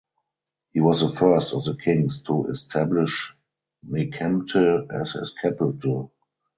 He 0.73 0.79
was 0.79 1.01
the 1.01 1.13
first 1.13 1.53
of 1.53 1.63
the 1.63 1.77
kings 1.77 2.23
to 2.23 2.45
establish 2.47 3.35
Nekemte 3.87 4.87
as 4.89 5.11
his 5.11 5.31
capital. 5.39 6.11